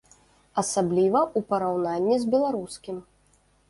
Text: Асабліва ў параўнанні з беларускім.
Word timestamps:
Асабліва 0.61 1.21
ў 1.37 1.49
параўнанні 1.53 2.19
з 2.25 2.35
беларускім. 2.35 3.03